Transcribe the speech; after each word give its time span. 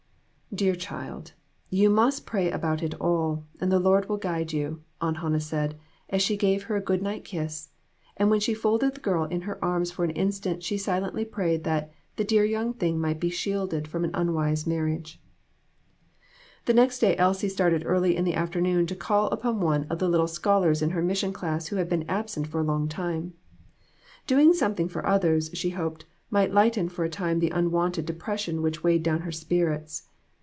"Dear 0.53 0.75
child, 0.75 1.31
you 1.69 1.89
must 1.89 2.25
pray 2.25 2.51
about 2.51 2.83
it 2.83 2.93
all, 2.99 3.45
and 3.61 3.71
the 3.71 3.79
Lord 3.79 4.09
will 4.09 4.17
guide 4.17 4.51
you," 4.51 4.83
Aunt 4.99 5.19
Hannah 5.19 5.39
said, 5.39 5.79
as 6.09 6.21
she 6.21 6.35
gave 6.35 6.63
her 6.63 6.75
a 6.75 6.81
good 6.81 7.01
night 7.01 7.23
kiss, 7.23 7.69
and 8.17 8.29
while 8.29 8.41
she 8.41 8.53
folded 8.53 8.93
the 8.95 8.99
girl 8.99 9.23
in 9.23 9.43
her 9.43 9.63
arms 9.63 9.91
for 9.91 10.03
an 10.03 10.11
instant 10.11 10.61
she 10.61 10.77
silently 10.77 11.23
prayed 11.23 11.63
that 11.63 11.93
"the 12.17 12.25
dear 12.25 12.43
young 12.43 12.73
thing 12.73 12.99
might 12.99 13.17
be 13.21 13.29
shielded 13.29 13.87
from 13.87 14.03
an 14.03 14.11
unwise 14.13 14.67
marriage." 14.67 15.21
The 16.65 16.73
next 16.73 16.99
day 16.99 17.15
Elsie 17.15 17.47
started 17.47 17.83
early 17.85 18.17
in 18.17 18.25
the 18.25 18.33
after 18.33 18.59
noon 18.59 18.87
to 18.87 18.95
call 18.95 19.27
upon 19.27 19.61
one 19.61 19.87
of 19.89 19.99
the 19.99 20.09
little 20.09 20.27
scholars 20.27 20.81
in 20.81 20.89
her 20.89 21.01
mission 21.01 21.31
class 21.31 21.67
who 21.67 21.77
had 21.77 21.87
been 21.87 22.03
absent 22.09 22.47
for 22.47 22.59
a 22.59 22.63
long 22.65 22.89
time. 22.89 23.35
Doing 24.27 24.53
something 24.53 24.89
for 24.89 25.05
others, 25.07 25.49
she 25.53 25.69
hoped, 25.69 26.03
might 26.29 26.51
lighten 26.53 26.89
for 26.89 27.05
a 27.05 27.09
time 27.09 27.39
the 27.39 27.51
unwonted 27.51 28.05
depression 28.05 28.61
which 28.61 28.83
weighed 28.83 29.01
down 29.03 29.21
her 29.21 29.31
spirits. 29.31 30.09